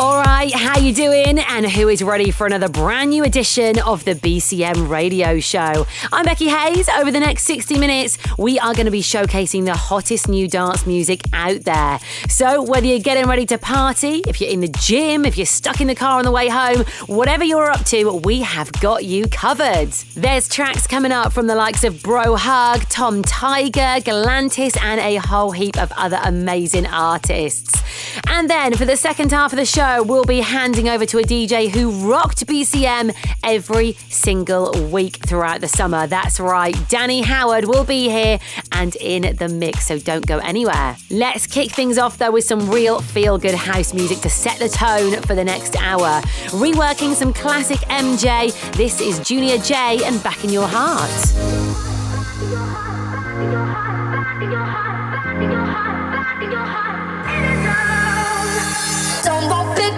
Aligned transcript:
All 0.00 0.22
right, 0.22 0.52
how 0.54 0.78
you 0.78 0.94
doing? 0.94 1.40
And 1.40 1.68
who 1.68 1.88
is 1.88 2.04
ready 2.04 2.30
for 2.30 2.46
another 2.46 2.68
brand 2.68 3.10
new 3.10 3.24
edition 3.24 3.80
of 3.80 4.04
the 4.04 4.14
BCM 4.14 4.88
Radio 4.88 5.40
Show? 5.40 5.88
I'm 6.12 6.24
Becky 6.24 6.46
Hayes. 6.46 6.88
Over 6.88 7.10
the 7.10 7.18
next 7.18 7.42
60 7.46 7.80
minutes, 7.80 8.16
we 8.38 8.60
are 8.60 8.74
going 8.74 8.84
to 8.84 8.92
be 8.92 9.02
showcasing 9.02 9.64
the 9.64 9.74
hottest 9.74 10.28
new 10.28 10.46
dance 10.46 10.86
music 10.86 11.22
out 11.32 11.64
there. 11.64 11.98
So 12.28 12.62
whether 12.62 12.86
you're 12.86 13.00
getting 13.00 13.26
ready 13.26 13.44
to 13.46 13.58
party, 13.58 14.22
if 14.28 14.40
you're 14.40 14.50
in 14.50 14.60
the 14.60 14.68
gym, 14.68 15.24
if 15.24 15.36
you're 15.36 15.46
stuck 15.46 15.80
in 15.80 15.88
the 15.88 15.96
car 15.96 16.20
on 16.20 16.24
the 16.24 16.30
way 16.30 16.46
home, 16.46 16.84
whatever 17.08 17.42
you're 17.42 17.68
up 17.68 17.84
to, 17.86 18.12
we 18.18 18.42
have 18.42 18.70
got 18.74 19.04
you 19.04 19.26
covered. 19.26 19.88
There's 20.14 20.46
tracks 20.46 20.86
coming 20.86 21.10
up 21.10 21.32
from 21.32 21.48
the 21.48 21.56
likes 21.56 21.82
of 21.82 22.04
Bro 22.04 22.36
Hug, 22.36 22.82
Tom 22.82 23.22
Tiger, 23.22 24.00
Galantis, 24.00 24.80
and 24.80 25.00
a 25.00 25.16
whole 25.16 25.50
heap 25.50 25.76
of 25.76 25.90
other 25.96 26.20
amazing 26.22 26.86
artists. 26.86 27.82
And 28.28 28.48
then 28.48 28.74
for 28.74 28.84
the 28.84 28.96
second 28.96 29.32
half 29.32 29.52
of 29.52 29.56
the 29.56 29.66
show, 29.66 29.87
we'll 29.96 30.24
be 30.24 30.40
handing 30.40 30.88
over 30.88 31.06
to 31.06 31.18
a 31.18 31.22
DJ 31.22 31.68
who 31.70 31.90
rocked 32.10 32.46
BCM 32.46 33.14
every 33.42 33.94
single 34.10 34.70
week 34.90 35.16
throughout 35.16 35.60
the 35.60 35.68
summer. 35.68 36.06
That's 36.06 36.38
right, 36.38 36.76
Danny 36.88 37.22
Howard 37.22 37.64
will 37.64 37.84
be 37.84 38.08
here 38.08 38.38
and 38.72 38.94
in 38.96 39.36
the 39.36 39.48
mix, 39.48 39.86
so 39.86 39.98
don't 39.98 40.26
go 40.26 40.38
anywhere. 40.38 40.96
Let's 41.10 41.46
kick 41.46 41.72
things 41.72 41.96
off 41.96 42.18
though 42.18 42.32
with 42.32 42.44
some 42.44 42.70
real 42.70 43.00
feel 43.00 43.38
good 43.38 43.54
house 43.54 43.94
music 43.94 44.18
to 44.18 44.30
set 44.30 44.58
the 44.58 44.68
tone 44.68 45.22
for 45.22 45.34
the 45.34 45.44
next 45.44 45.74
hour. 45.76 46.20
Reworking 46.50 47.14
some 47.14 47.32
classic 47.32 47.78
MJ, 47.88 48.52
this 48.72 49.00
is 49.00 49.18
Junior 49.20 49.58
J 49.58 50.04
and 50.04 50.22
Back 50.22 50.44
in 50.44 50.50
Your 50.50 50.68
Heart. 50.68 51.08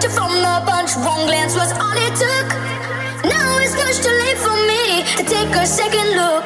From 0.09 0.31
the 0.33 0.63
bunch. 0.65 0.95
Wrong 0.97 1.25
glance 1.27 1.55
was 1.55 1.71
all 1.73 1.93
it 1.93 2.15
took. 2.15 2.47
Now 3.23 3.57
it's 3.59 3.75
much 3.75 3.97
too 4.01 4.15
late 4.23 4.37
for 4.37 4.55
me 4.65 5.03
to 5.17 5.23
take 5.23 5.53
a 5.55 5.65
second 5.65 6.09
look. 6.15 6.43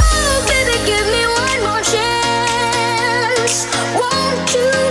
Oh, 0.00 0.44
baby, 0.48 0.76
give 0.86 1.06
me 1.14 1.22
one 1.44 1.60
more 1.68 1.82
chance. 1.92 3.66
Won't 4.00 4.54
you 4.54 4.81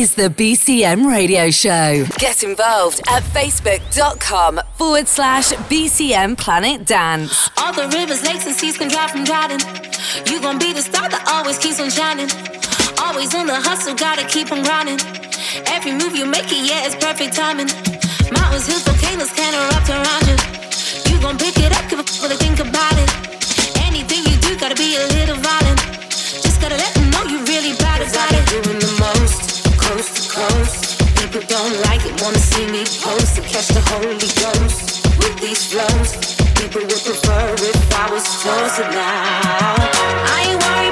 is 0.00 0.14
the 0.14 0.32
BCM 0.32 1.04
Radio 1.04 1.50
Show. 1.50 2.06
Get 2.16 2.42
involved 2.42 3.02
at 3.06 3.22
facebook.com 3.36 4.58
forward 4.72 5.06
slash 5.06 5.52
BCM 5.68 6.38
Planet 6.38 6.86
Dance. 6.86 7.50
All 7.58 7.74
the 7.74 7.84
rivers, 7.92 8.24
lakes, 8.24 8.46
and 8.46 8.56
seas 8.56 8.78
can 8.78 8.88
dry 8.88 9.08
from 9.08 9.24
drowning. 9.24 9.60
You 10.24 10.40
gon' 10.40 10.58
be 10.58 10.72
the 10.72 10.80
star 10.80 11.04
that 11.12 11.20
always 11.28 11.58
keeps 11.58 11.78
on 11.84 11.90
shining. 11.90 12.32
Always 12.96 13.34
in 13.34 13.46
the 13.46 13.60
hustle, 13.60 13.94
gotta 13.94 14.24
keep 14.24 14.50
on 14.50 14.64
grinding. 14.64 14.96
Every 15.68 15.92
move 15.92 16.16
you 16.16 16.24
make, 16.24 16.48
it, 16.48 16.64
yeah, 16.64 16.88
it's 16.88 16.96
perfect 16.96 17.36
timing. 17.36 17.68
Mountains, 18.32 18.64
hills, 18.64 18.88
volcanoes 18.88 19.28
can 19.36 19.52
erupt 19.52 19.92
around 19.92 20.24
you. 20.24 20.36
You 21.12 21.20
gon' 21.20 21.36
pick 21.36 21.60
it 21.60 21.76
up, 21.76 21.84
give 21.92 22.00
a 22.00 22.06
f- 22.08 22.24
what 22.24 22.32
they 22.32 22.40
think 22.40 22.56
about 22.56 22.96
it. 22.96 23.10
Anything 23.84 24.24
you 24.24 24.36
do, 24.40 24.56
gotta 24.56 24.80
be 24.80 24.96
a 24.96 25.04
little 25.20 25.36
violent. 25.44 25.76
Just 26.40 26.56
gotta 26.56 26.80
let 26.80 26.88
them 26.96 27.12
know 27.12 27.28
you 27.28 27.44
really 27.44 27.76
bad 27.76 28.00
about 28.00 28.32
it. 28.32 28.79
People 30.40 31.42
don't 31.48 31.76
like 31.84 32.00
it, 32.06 32.16
wanna 32.22 32.38
see 32.38 32.64
me 32.64 32.80
post 33.04 33.36
to 33.36 33.42
catch 33.42 33.68
the 33.68 33.80
Holy 33.92 34.16
Ghost 34.40 35.04
with 35.20 35.36
these 35.38 35.66
flows. 35.70 36.16
People 36.56 36.80
would 36.80 37.02
prefer 37.04 37.54
if 37.60 37.76
I 37.92 38.10
was 38.10 38.24
closer 38.40 38.88
now. 38.88 39.76
I 40.32 40.48
ain't 40.48 40.62
worried 40.64 40.89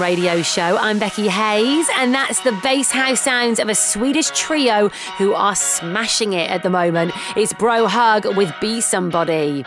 radio 0.00 0.42
show. 0.42 0.76
I'm 0.78 0.98
Becky 0.98 1.28
Hayes, 1.28 1.88
and 1.96 2.14
that's 2.14 2.40
the 2.40 2.52
bass 2.62 2.90
house 2.90 3.20
sounds 3.20 3.58
of 3.58 3.68
a 3.68 3.74
Swedish 3.74 4.30
trio 4.30 4.88
who 5.18 5.32
are 5.32 5.54
smashing 5.54 6.32
it 6.32 6.50
at 6.50 6.62
the 6.62 6.70
moment. 6.70 7.12
It's 7.36 7.52
Bro 7.54 7.86
Hug 7.86 8.36
with 8.36 8.52
Be 8.60 8.80
Somebody. 8.80 9.64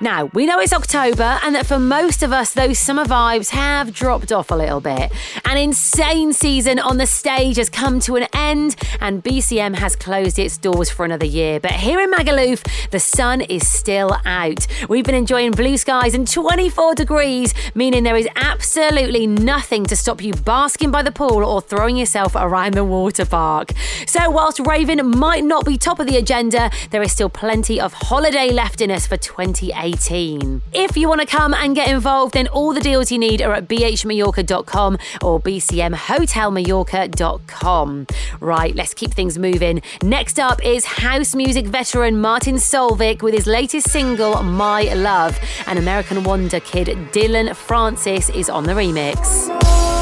Now, 0.00 0.26
we 0.26 0.46
know 0.46 0.58
it's 0.58 0.72
October, 0.72 1.38
and 1.42 1.54
that 1.54 1.66
for 1.66 1.78
most 1.78 2.22
of 2.22 2.32
us, 2.32 2.52
those 2.52 2.78
summer 2.78 3.04
vibes 3.04 3.50
have 3.50 3.92
dropped 3.92 4.32
off 4.32 4.50
a 4.50 4.54
little 4.54 4.80
bit. 4.80 5.12
An 5.44 5.56
insane 5.56 6.32
season 6.32 6.78
on 6.78 6.96
the 6.96 7.06
stage 7.06 7.56
has 7.56 7.68
come 7.68 8.00
to 8.00 8.16
an 8.16 8.26
end, 8.34 8.76
and 9.00 9.22
BCM 9.22 9.76
has 9.76 9.96
closed 9.96 10.38
its 10.38 10.56
doors 10.58 10.90
for 10.90 11.04
another 11.04 11.26
year. 11.26 11.60
But 11.60 11.72
here 11.72 12.00
in 12.00 12.12
Magaluf, 12.12 12.90
the 12.90 13.00
sun 13.00 13.40
is 13.40 13.66
still 13.66 14.16
out. 14.24 14.66
We've 14.88 15.04
been 15.04 15.14
enjoying 15.14 15.52
blue 15.52 15.76
skies 15.76 16.14
and 16.14 16.26
24 16.30 16.94
degrees, 16.94 17.54
meaning 17.74 18.02
there 18.02 18.16
is 18.16 18.28
absolutely 18.36 19.26
nothing 19.26 19.63
to 19.64 19.96
stop 19.96 20.22
you 20.22 20.34
basking 20.34 20.90
by 20.90 21.02
the 21.02 21.10
pool 21.10 21.42
or 21.42 21.58
throwing 21.60 21.96
yourself 21.96 22.34
around 22.36 22.74
the 22.74 22.84
water 22.84 23.24
park. 23.24 23.72
So, 24.06 24.28
whilst 24.30 24.60
raving 24.60 25.04
might 25.04 25.42
not 25.42 25.64
be 25.64 25.78
top 25.78 25.98
of 25.98 26.06
the 26.06 26.16
agenda, 26.16 26.70
there 26.90 27.02
is 27.02 27.12
still 27.12 27.30
plenty 27.30 27.80
of 27.80 27.94
holiday 27.94 28.50
left 28.50 28.80
in 28.80 28.90
us 28.90 29.06
for 29.06 29.16
2018. 29.16 30.62
If 30.72 30.96
you 30.96 31.08
want 31.08 31.22
to 31.22 31.26
come 31.26 31.54
and 31.54 31.74
get 31.74 31.88
involved, 31.88 32.34
then 32.34 32.46
all 32.48 32.74
the 32.74 32.80
deals 32.80 33.10
you 33.10 33.18
need 33.18 33.40
are 33.40 33.54
at 33.54 33.66
bhmallorca.com 33.66 34.98
or 35.22 35.40
bcmhotelmallorca.com. 35.40 38.06
Right, 38.40 38.74
let's 38.74 38.94
keep 38.94 39.12
things 39.12 39.38
moving. 39.38 39.80
Next 40.02 40.38
up 40.38 40.64
is 40.64 40.84
house 40.84 41.34
music 41.34 41.66
veteran 41.66 42.20
Martin 42.20 42.56
Solveig 42.56 43.22
with 43.22 43.34
his 43.34 43.46
latest 43.46 43.90
single, 43.90 44.42
My 44.42 44.82
Love. 44.94 45.38
And 45.66 45.78
American 45.78 46.22
Wonder 46.22 46.60
kid 46.60 47.10
Dillon 47.12 47.54
Francis 47.54 48.28
is 48.30 48.50
on 48.50 48.64
the 48.64 48.72
remix. 48.72 49.53
I 49.62 49.93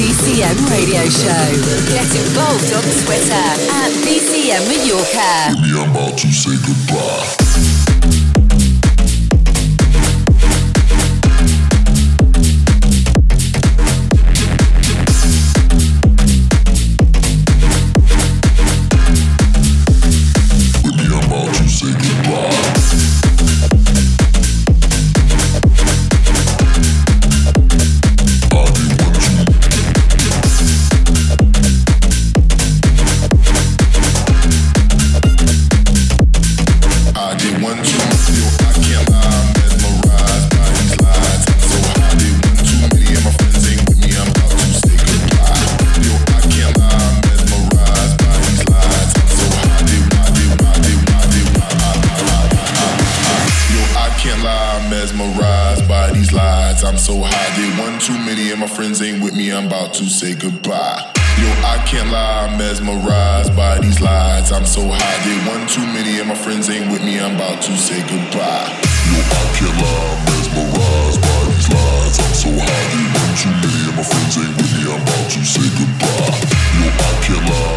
BCM 0.00 0.56
Radio 0.70 1.04
Show. 1.10 1.92
Get 1.92 2.08
involved 2.16 2.72
on 2.72 2.82
Twitter 3.04 3.34
at 3.34 3.92
BCM 4.00 4.66
Mallorca. 4.66 5.52
I'm 5.52 5.90
about 5.90 6.16
to 6.16 6.32
say 6.32 6.56
goodbye. 6.66 7.39
friends 58.80 59.02
ain't 59.02 59.22
with 59.22 59.36
me, 59.36 59.52
I'm 59.52 59.66
about 59.66 59.92
to 60.00 60.04
say 60.06 60.34
goodbye. 60.34 61.12
Yo, 61.36 61.48
I 61.68 61.76
can't 61.84 62.08
lie, 62.08 62.48
I'm 62.48 62.56
mesmerized 62.56 63.54
by 63.54 63.78
these 63.78 64.00
lies. 64.00 64.52
I'm 64.52 64.64
so 64.64 64.80
high, 64.88 65.18
they 65.20 65.36
one 65.52 65.68
too 65.68 65.84
many, 65.92 66.18
and 66.18 66.28
my 66.30 66.34
friends 66.34 66.70
ain't 66.70 66.90
with 66.90 67.04
me. 67.04 67.20
I'm 67.20 67.36
about 67.36 67.60
to 67.60 67.76
say 67.76 68.00
goodbye. 68.08 68.72
Yo, 69.12 69.20
I 69.20 69.44
can't 69.52 69.76
lie, 69.84 70.08
I'm 70.08 70.24
mesmerized 70.32 71.20
by 71.20 71.40
these 71.52 71.68
lies. 71.68 72.16
I'm 72.24 72.32
so 72.32 72.50
high, 72.56 72.86
they 72.96 73.04
one 73.20 73.34
too 73.36 73.52
many, 73.60 73.84
and 73.84 73.96
my 74.00 74.02
friends 74.02 74.38
ain't 74.40 74.56
with 74.56 74.72
me. 74.72 74.80
I'm 74.88 75.02
about 75.04 75.28
to 75.28 75.40
say 75.44 75.68
goodbye. 75.76 76.40
Yo, 76.80 76.88
I 76.88 77.12
can't 77.20 77.50
lie. 77.52 77.69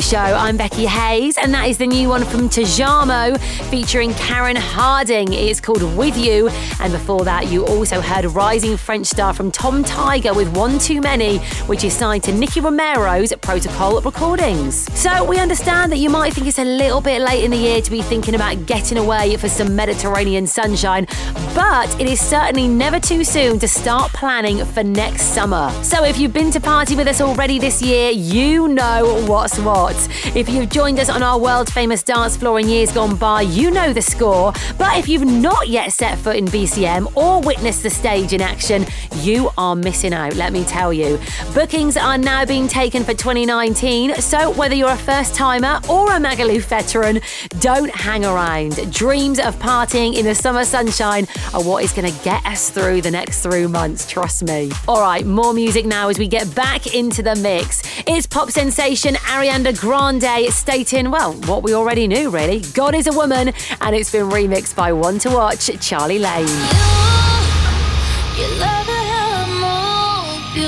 Show. 0.00 0.18
I'm 0.18 0.56
Becky 0.56 0.86
Hayes, 0.86 1.23
and 1.44 1.52
that 1.52 1.68
is 1.68 1.76
the 1.76 1.86
new 1.86 2.08
one 2.08 2.24
from 2.24 2.48
Tajamo 2.48 3.38
featuring 3.68 4.14
Karen 4.14 4.56
Harding. 4.56 5.30
It's 5.34 5.60
called 5.60 5.82
With 5.94 6.16
You. 6.16 6.48
And 6.80 6.90
before 6.90 7.22
that, 7.26 7.48
you 7.48 7.66
also 7.66 8.00
heard 8.00 8.24
rising 8.24 8.78
French 8.78 9.08
star 9.08 9.34
from 9.34 9.50
Tom 9.50 9.84
Tiger 9.84 10.32
with 10.32 10.56
One 10.56 10.78
Too 10.78 11.02
Many, 11.02 11.40
which 11.66 11.84
is 11.84 11.92
signed 11.92 12.22
to 12.24 12.32
Nicky 12.32 12.62
Romero's 12.62 13.34
Protocol 13.42 14.00
Recordings. 14.00 14.90
So 14.98 15.22
we 15.22 15.38
understand 15.38 15.92
that 15.92 15.98
you 15.98 16.08
might 16.08 16.32
think 16.32 16.46
it's 16.46 16.58
a 16.58 16.64
little 16.64 17.02
bit 17.02 17.20
late 17.20 17.44
in 17.44 17.50
the 17.50 17.58
year 17.58 17.82
to 17.82 17.90
be 17.90 18.00
thinking 18.00 18.34
about 18.34 18.64
getting 18.64 18.96
away 18.96 19.36
for 19.36 19.50
some 19.50 19.76
Mediterranean 19.76 20.46
sunshine, 20.46 21.06
but 21.54 21.94
it 22.00 22.08
is 22.08 22.20
certainly 22.20 22.68
never 22.68 22.98
too 22.98 23.22
soon 23.22 23.58
to 23.58 23.68
start 23.68 24.10
planning 24.14 24.64
for 24.64 24.82
next 24.82 25.34
summer. 25.34 25.70
So 25.82 26.04
if 26.04 26.18
you've 26.18 26.32
been 26.32 26.50
to 26.52 26.60
party 26.60 26.96
with 26.96 27.06
us 27.06 27.20
already 27.20 27.58
this 27.58 27.82
year, 27.82 28.10
you 28.10 28.68
know 28.68 29.22
what's 29.26 29.58
what. 29.58 29.94
If 30.34 30.48
you've 30.48 30.70
joined 30.70 30.98
us 30.98 31.10
on 31.10 31.22
our 31.22 31.33
world 31.38 31.72
famous 31.72 32.02
dance 32.02 32.36
floor 32.36 32.60
in 32.60 32.68
years 32.68 32.92
gone 32.92 33.16
by, 33.16 33.42
you 33.42 33.70
know 33.70 33.92
the 33.92 34.02
score. 34.02 34.52
But 34.78 34.98
if 34.98 35.08
you've 35.08 35.26
not 35.26 35.68
yet 35.68 35.92
set 35.92 36.18
foot 36.18 36.36
in 36.36 36.46
BCM 36.46 37.16
or 37.16 37.40
witnessed 37.40 37.82
the 37.82 37.90
stage 37.90 38.32
in 38.32 38.40
action, 38.40 38.84
you 39.16 39.50
are 39.56 39.74
missing 39.74 40.12
out, 40.12 40.34
let 40.34 40.52
me 40.52 40.64
tell 40.64 40.92
you. 40.92 41.18
Bookings 41.54 41.96
are 41.96 42.18
now 42.18 42.44
being 42.44 42.68
taken 42.68 43.04
for 43.04 43.14
2019, 43.14 44.16
so 44.16 44.50
whether 44.52 44.74
you're 44.74 44.90
a 44.90 44.96
first 44.96 45.34
timer 45.34 45.80
or 45.88 46.12
a 46.12 46.18
Magaluf 46.18 46.62
veteran, 46.62 47.20
don't 47.60 47.90
hang 47.90 48.24
around. 48.24 48.92
Dreams 48.92 49.38
of 49.38 49.56
partying 49.56 50.16
in 50.16 50.24
the 50.24 50.34
summer 50.34 50.64
sunshine 50.64 51.26
are 51.52 51.62
what 51.62 51.84
is 51.84 51.92
going 51.92 52.10
to 52.10 52.24
get 52.24 52.44
us 52.46 52.70
through 52.70 53.00
the 53.00 53.10
next 53.10 53.42
three 53.42 53.66
months, 53.66 54.10
trust 54.10 54.44
me. 54.44 54.70
All 54.86 55.00
right, 55.00 55.24
more 55.24 55.54
music 55.54 55.86
now 55.86 56.08
as 56.08 56.18
we 56.18 56.28
get 56.28 56.54
back 56.54 56.94
into 56.94 57.22
the 57.22 57.36
mix. 57.36 57.82
It's 58.06 58.26
pop 58.26 58.50
sensation 58.50 59.14
Ariana 59.14 59.78
Grande 59.78 60.52
stating, 60.52 61.10
well, 61.10 61.23
what 61.32 61.62
we 61.62 61.74
already 61.74 62.06
knew, 62.06 62.30
really. 62.30 62.60
God 62.74 62.94
is 62.94 63.06
a 63.06 63.12
woman, 63.12 63.52
and 63.80 63.96
it's 63.96 64.12
been 64.12 64.28
remixed 64.28 64.74
by 64.76 64.92
One 64.92 65.18
to 65.20 65.30
Watch, 65.30 65.70
Charlie 65.80 66.18
Lane. 66.18 66.46
You, 66.46 68.44
you 68.44 68.48
love 68.60 68.86
how 68.86 69.32
I 69.32 70.54
you. 70.54 70.62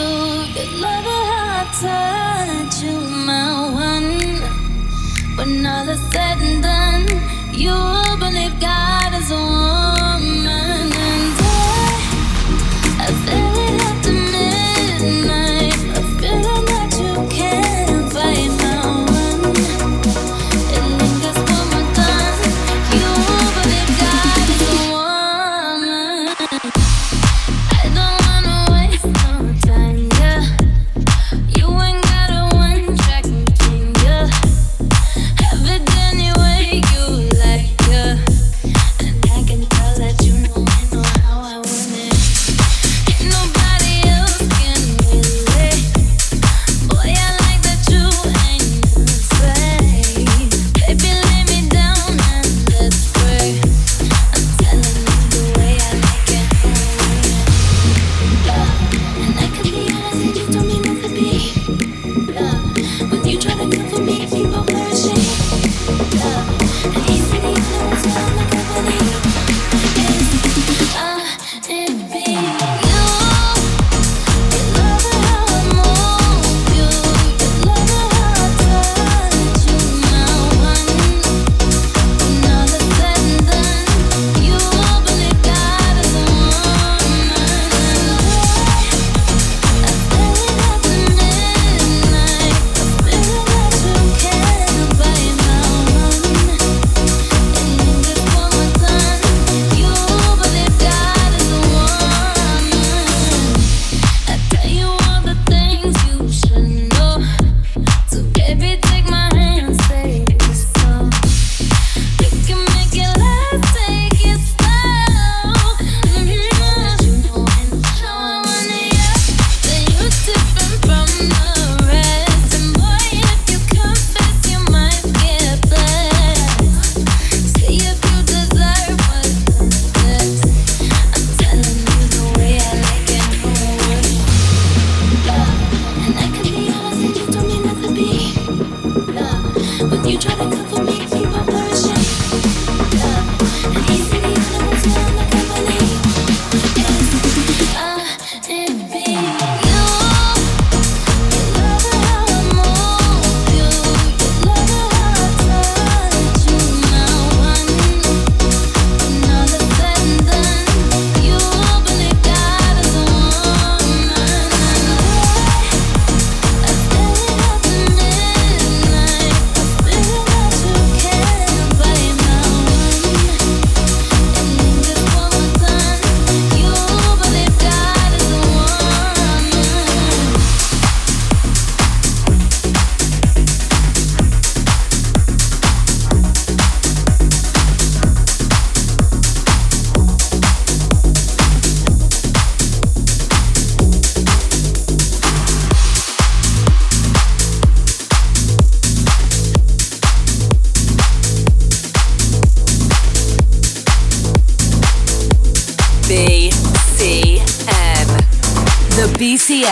You 0.57 0.81
love 0.81 1.05
how 1.05 1.61
I 1.61 2.65
touch 2.65 2.83
you, 2.83 3.01
my 3.27 3.71
one. 3.73 5.37
When 5.37 5.67
all 5.67 5.89
is 5.89 6.01
said 6.13 6.39
and 6.39 6.63
done, 6.63 7.07
you 7.53 8.06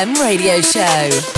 BCM 0.05 0.21
Radio 0.21 0.61
Show. 0.61 1.34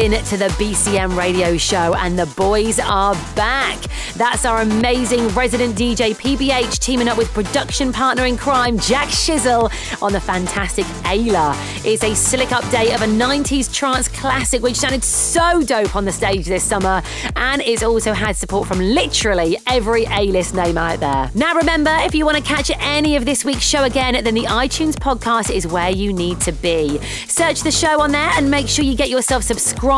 In 0.00 0.12
to 0.12 0.38
the 0.38 0.46
BCM 0.56 1.14
radio 1.14 1.58
show, 1.58 1.94
and 1.94 2.18
the 2.18 2.24
boys 2.34 2.78
are 2.78 3.14
back. 3.36 3.78
That's 4.16 4.46
our 4.46 4.62
amazing 4.62 5.28
resident 5.28 5.76
DJ 5.76 6.14
PBH 6.14 6.78
teaming 6.78 7.06
up 7.06 7.18
with 7.18 7.30
production 7.34 7.92
partner 7.92 8.24
in 8.24 8.38
crime 8.38 8.78
Jack 8.78 9.08
Shizzle 9.08 9.70
on 10.02 10.14
the 10.14 10.20
fantastic 10.20 10.86
Ayla. 11.04 11.54
It's 11.84 12.02
a 12.02 12.14
slick 12.14 12.48
update 12.48 12.94
of 12.94 13.02
a 13.02 13.06
90s 13.06 13.72
trance 13.72 14.08
classic 14.08 14.62
which 14.62 14.76
sounded 14.76 15.04
so 15.04 15.62
dope 15.62 15.94
on 15.94 16.06
the 16.06 16.12
stage 16.12 16.46
this 16.46 16.64
summer, 16.64 17.02
and 17.36 17.60
it's 17.60 17.82
also 17.82 18.14
had 18.14 18.36
support 18.36 18.68
from 18.68 18.78
literally 18.78 19.58
every 19.66 20.06
A 20.06 20.22
list 20.32 20.54
name 20.54 20.78
out 20.78 21.00
there. 21.00 21.30
Now, 21.34 21.54
remember, 21.54 21.94
if 22.00 22.14
you 22.14 22.24
want 22.24 22.38
to 22.38 22.42
catch 22.42 22.70
any 22.78 23.16
of 23.16 23.26
this 23.26 23.44
week's 23.44 23.64
show 23.64 23.84
again, 23.84 24.24
then 24.24 24.34
the 24.34 24.44
iTunes 24.44 24.94
podcast 24.94 25.54
is 25.54 25.66
where 25.66 25.90
you 25.90 26.14
need 26.14 26.40
to 26.40 26.52
be. 26.52 26.98
Search 27.26 27.60
the 27.60 27.70
show 27.70 28.00
on 28.00 28.12
there 28.12 28.30
and 28.36 28.50
make 28.50 28.66
sure 28.66 28.82
you 28.82 28.96
get 28.96 29.10
yourself 29.10 29.42
subscribed. 29.42 29.89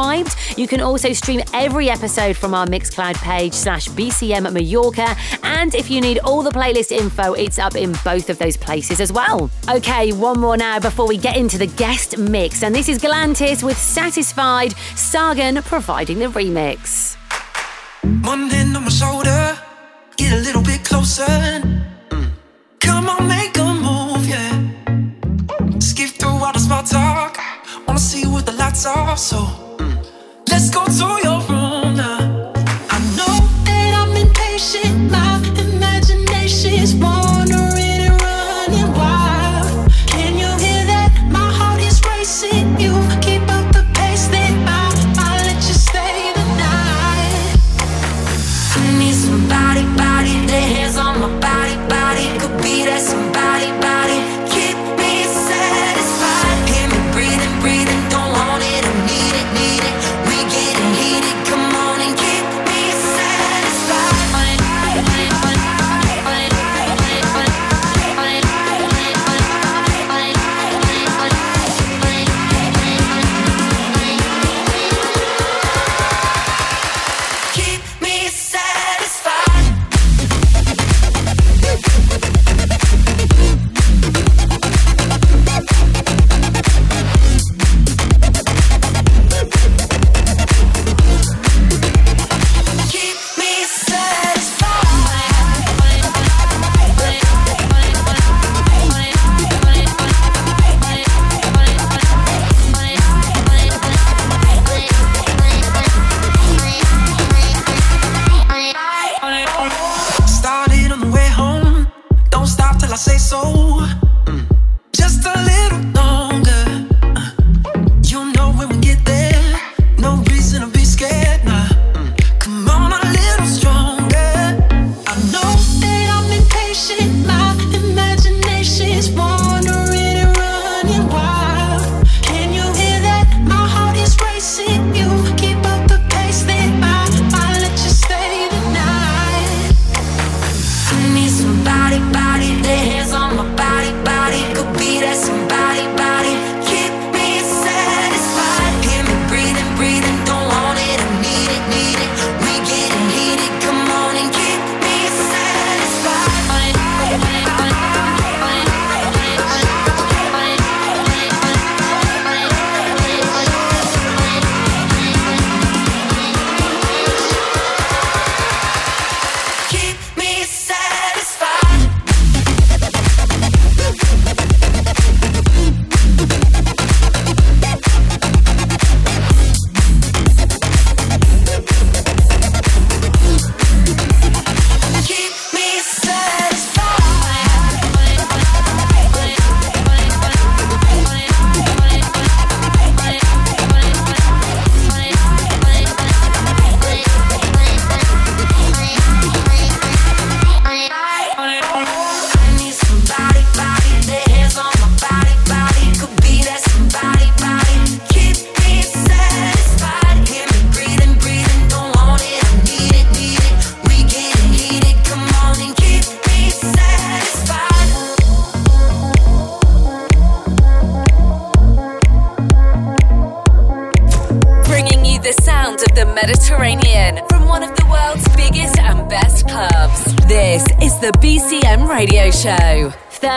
You 0.57 0.67
can 0.67 0.81
also 0.81 1.13
stream 1.13 1.43
every 1.53 1.91
episode 1.91 2.35
from 2.35 2.55
our 2.55 2.67
Mixcloud 2.67 3.17
page 3.17 3.53
slash 3.53 3.89
BCM 3.89 4.51
Mallorca. 4.51 5.15
And 5.43 5.75
if 5.75 5.91
you 5.91 6.01
need 6.01 6.19
all 6.21 6.43
the 6.43 6.51
playlist 6.51 6.93
info, 6.93 7.35
it's 7.35 7.59
up 7.59 7.75
in 7.75 7.93
both 8.03 8.31
of 8.31 8.39
those 8.39 8.57
places 8.57 9.01
as 9.01 9.13
well. 9.13 9.51
Okay, 9.69 10.13
one 10.13 10.41
more 10.41 10.57
now 10.57 10.81
before 10.81 11.07
we 11.07 11.19
get 11.19 11.37
into 11.37 11.59
the 11.59 11.67
guest 11.67 12.17
mix. 12.17 12.63
And 12.63 12.75
this 12.75 12.89
is 12.89 12.99
Galantis 12.99 13.63
with 13.63 13.77
Satisfied, 13.77 14.73
Sargon 14.97 15.63
providing 15.63 16.21
the 16.21 16.29
remix. 16.29 17.17
One 18.25 18.49
hand 18.49 18.75
on 18.75 18.85
my 18.85 18.89
shoulder, 18.89 19.59
get 20.17 20.33
a 20.33 20.41
little 20.41 20.63
bit 20.63 20.85
closer. 20.85 21.25
Mm. 21.25 22.31
Come 22.81 23.11
on, 23.11 23.29
make 23.29 23.59
a 23.59 23.75
move, 23.75 24.27
yeah. 24.27 25.79
Skip 25.81 26.11
through 26.19 26.31
all 26.31 26.53
the 26.55 26.61
small 26.61 26.83
talk. 26.83 27.39
Wanna 27.87 27.99
see 27.99 28.27
what 28.27 28.47
the 28.47 28.53
lights 28.53 28.87
are, 28.87 29.17
so 29.19 29.72
mm. 30.53 30.83
let's 36.93 37.22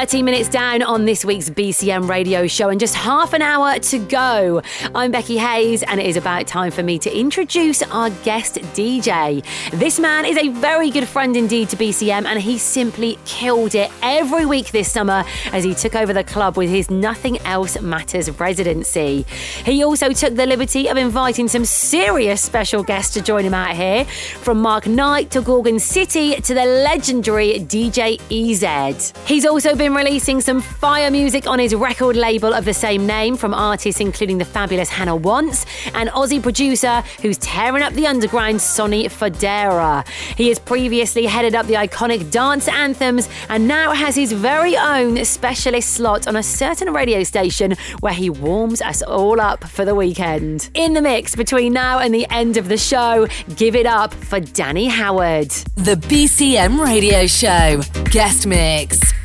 13 0.05 0.23
minutes 0.23 0.49
down 0.49 0.83
on 0.83 1.05
this 1.05 1.25
week's 1.25 1.49
BCM 1.49 2.07
radio 2.07 2.45
show 2.45 2.69
and 2.69 2.79
just 2.79 2.93
half 2.93 3.33
an 3.33 3.41
hour 3.41 3.79
to 3.79 3.97
go. 3.97 4.61
I'm 4.93 5.09
Becky 5.09 5.35
Hayes, 5.35 5.81
and 5.81 5.99
it 5.99 6.05
is 6.05 6.15
about 6.15 6.45
time 6.45 6.69
for 6.69 6.83
me 6.83 6.99
to 6.99 7.11
introduce 7.11 7.81
our 7.81 8.11
guest 8.23 8.57
DJ. 8.75 9.43
This 9.71 9.99
man 9.99 10.25
is 10.25 10.37
a 10.37 10.49
very 10.49 10.91
good 10.91 11.07
friend 11.07 11.35
indeed 11.35 11.69
to 11.69 11.75
BCM, 11.75 12.25
and 12.25 12.39
he 12.39 12.59
simply 12.59 13.17
killed 13.25 13.73
it 13.73 13.89
every 14.03 14.45
week 14.45 14.69
this 14.69 14.91
summer 14.91 15.23
as 15.51 15.63
he 15.63 15.73
took 15.73 15.95
over 15.95 16.13
the 16.13 16.23
club 16.23 16.55
with 16.55 16.69
his 16.69 16.91
Nothing 16.91 17.39
Else 17.39 17.81
Matters 17.81 18.29
residency. 18.39 19.25
He 19.63 19.83
also 19.83 20.11
took 20.11 20.35
the 20.35 20.45
liberty 20.45 20.87
of 20.87 20.97
inviting 20.97 21.47
some 21.47 21.65
serious 21.65 22.41
special 22.41 22.83
guests 22.83 23.11
to 23.15 23.23
join 23.23 23.43
him 23.43 23.55
out 23.55 23.75
here, 23.75 24.05
from 24.05 24.61
Mark 24.61 24.85
Knight 24.85 25.31
to 25.31 25.41
Gorgon 25.41 25.79
City 25.79 26.35
to 26.35 26.53
the 26.53 26.65
legendary 26.65 27.53
DJ 27.61 28.21
EZ. 28.29 29.11
He's 29.25 29.47
also 29.47 29.75
been 29.75 29.94
releasing 29.95 30.41
some 30.41 30.62
fire 30.62 31.10
music 31.10 31.47
on 31.47 31.58
his 31.58 31.73
record 31.73 32.15
label 32.15 32.53
of 32.53 32.65
the 32.65 32.73
same 32.73 33.08
name 33.08 33.38
from 33.38 33.53
artists 33.53 34.01
including 34.01 34.38
the 34.38 34.45
fabulous 34.45 34.89
Hannah 34.89 35.15
Wants 35.15 35.65
and 35.93 36.10
Aussie 36.10 36.41
producer 36.41 37.01
who's 37.21 37.38
tearing 37.38 37.81
up 37.81 37.93
the 37.93 38.05
underground, 38.05 38.62
Sonny 38.62 39.08
Fodera. 39.08 40.08
He 40.38 40.49
has 40.49 40.60
previously 40.60 41.25
headed 41.25 41.55
up 41.55 41.65
the 41.67 41.75
iconic 41.75 42.29
dance 42.29 42.67
anthems 42.67 43.29
and 43.49 43.67
now 43.67 43.93
has 43.93 44.15
his 44.15 44.34
very 44.34 44.75
own 44.75 45.23
specialist 45.23 45.91
slot 45.91 46.27
on 46.27 46.36
a 46.36 46.43
certain 46.43 46.93
radio 46.93 47.23
station 47.23 47.75
where 48.01 48.13
he 48.13 48.29
warms 48.29 48.81
us 48.81 49.01
all 49.01 49.39
up 49.39 49.63
for 49.63 49.86
the 49.86 49.95
weekend. 49.95 50.69
In 50.73 50.93
the 50.93 51.01
mix 51.01 51.36
between 51.36 51.73
now 51.73 51.99
and 51.99 52.13
the 52.13 52.27
end 52.29 52.58
of 52.58 52.67
the 52.67 52.77
show, 52.77 53.27
give 53.55 53.75
it 53.75 53.86
up 53.86 54.13
for 54.13 54.39
Danny 54.39 54.88
Howard. 54.88 55.49
The 55.75 55.95
BCM 55.95 56.84
Radio 56.84 57.27
Show. 57.27 57.81
Guest 58.12 58.45
Mix. 58.45 59.24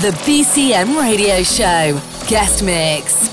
The 0.00 0.10
BCM 0.10 0.96
Radio 0.96 1.42
Show. 1.42 2.00
Guest 2.28 2.62
Mix. 2.62 3.27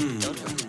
Mm. 0.00 0.59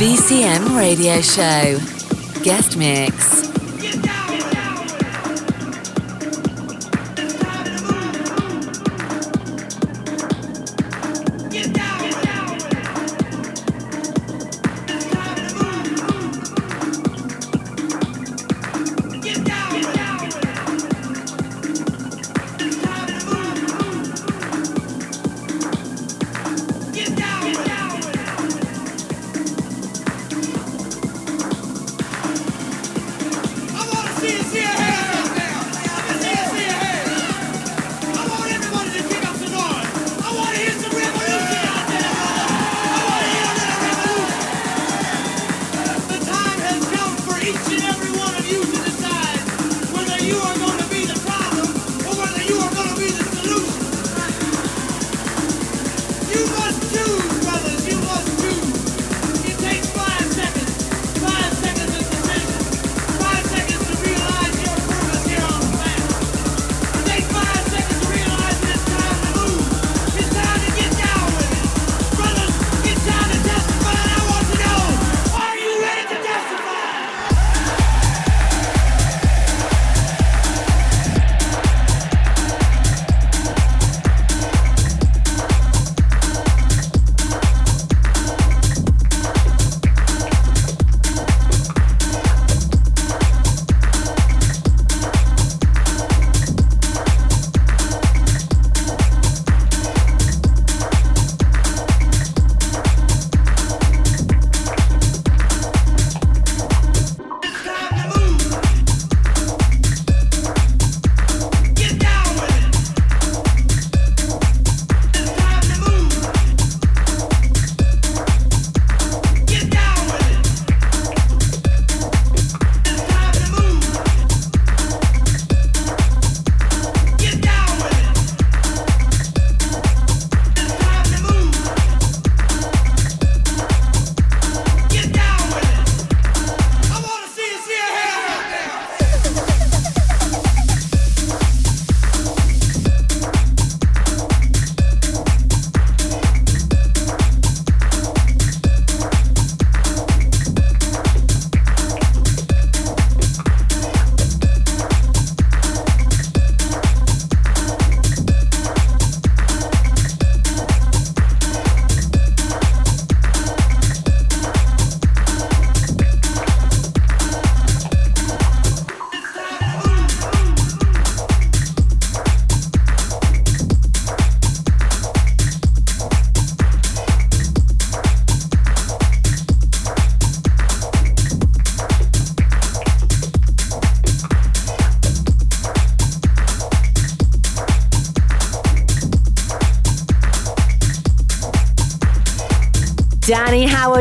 BCM 0.00 0.74
Radio 0.74 1.20
Show. 1.20 1.78
Guest 2.42 2.78
Mix. 2.78 3.29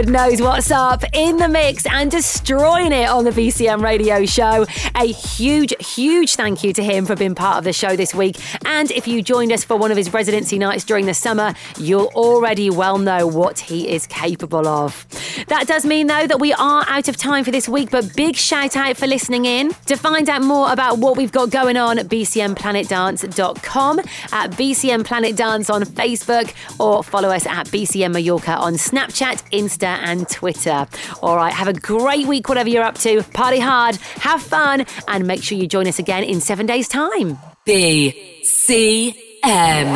Knows 0.07 0.41
what's 0.41 0.71
up 0.71 1.03
in 1.13 1.35
the 1.35 1.49
mix 1.49 1.85
and 1.85 2.09
destroying 2.09 2.93
it 2.93 3.09
on 3.09 3.25
the 3.25 3.31
BCM 3.31 3.83
radio 3.83 4.25
show. 4.25 4.65
A 4.95 5.05
huge, 5.05 5.73
huge 5.85 6.35
thank 6.35 6.63
you 6.63 6.71
to 6.71 6.81
him 6.81 7.05
for 7.05 7.17
being 7.17 7.35
part 7.35 7.57
of 7.57 7.63
the 7.65 7.73
show 7.73 7.97
this 7.97 8.15
week. 8.15 8.37
And 8.65 8.89
if 8.91 9.09
you 9.09 9.21
joined 9.21 9.51
us 9.51 9.65
for 9.65 9.75
one 9.75 9.91
of 9.91 9.97
his 9.97 10.13
residency 10.13 10.57
nights 10.57 10.85
during 10.85 11.05
the 11.05 11.13
summer, 11.13 11.53
you'll 11.77 12.11
already 12.15 12.69
well 12.69 12.97
know 12.97 13.27
what 13.27 13.59
he 13.59 13.89
is 13.89 14.07
capable 14.07 14.67
of. 14.67 15.05
That 15.49 15.67
does 15.67 15.85
mean, 15.85 16.07
though, 16.07 16.27
that 16.27 16.39
we 16.39 16.53
are 16.53 16.85
out 16.87 17.07
of 17.07 17.17
time 17.17 17.43
for 17.43 17.49
this 17.49 17.67
week, 17.67 17.89
but 17.89 18.15
big 18.15 18.35
shout 18.35 18.77
out 18.77 18.97
for 18.97 19.07
listening 19.07 19.45
in. 19.45 19.71
To 19.87 19.95
find 19.95 20.29
out 20.29 20.43
more 20.43 20.71
about 20.71 20.99
what 20.99 21.17
we've 21.17 21.31
got 21.31 21.49
going 21.49 21.75
on, 21.75 21.97
bcmplanetdance.com, 21.97 23.99
at 23.99 24.51
BCM 24.51 25.03
Planet 25.03 25.35
Dance 25.35 25.71
on 25.71 25.81
Facebook, 25.83 26.53
or 26.79 27.03
follow 27.03 27.29
us 27.29 27.47
at 27.47 27.65
BCM 27.67 28.13
Mallorca 28.13 28.55
on 28.57 28.73
Snapchat, 28.73 29.49
Insta, 29.51 29.87
and 29.87 30.29
Twitter. 30.29 30.85
All 31.23 31.35
right, 31.35 31.51
have 31.51 31.67
a 31.67 31.73
great 31.73 32.27
week, 32.27 32.47
whatever 32.47 32.69
you're 32.69 32.83
up 32.83 32.99
to. 32.99 33.23
Party 33.33 33.59
hard, 33.59 33.95
have 33.95 34.43
fun, 34.43 34.85
and 35.07 35.25
make 35.25 35.41
sure 35.41 35.57
you 35.57 35.65
join 35.67 35.87
us 35.87 35.97
again 35.97 36.23
in 36.23 36.41
seven 36.41 36.67
days' 36.67 36.87
time. 36.87 37.39
B 37.65 38.43
C 38.43 39.28
M. 39.43 39.93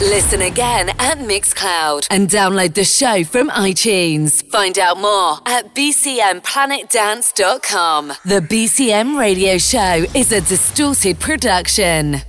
Listen 0.00 0.42
again 0.42 0.90
at 0.98 1.18
Mixcloud 1.18 2.06
and 2.10 2.28
download 2.28 2.74
the 2.74 2.84
show 2.84 3.22
from 3.24 3.48
iTunes. 3.50 4.44
Find 4.50 4.78
out 4.78 4.98
more 4.98 5.38
at 5.46 5.74
bcmplanetdance.com. 5.74 8.08
The 8.24 8.40
BCM 8.40 9.18
radio 9.18 9.58
show 9.58 10.04
is 10.14 10.32
a 10.32 10.40
distorted 10.40 11.18
production. 11.20 12.22